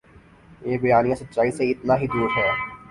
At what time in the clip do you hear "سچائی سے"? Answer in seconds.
1.15-1.63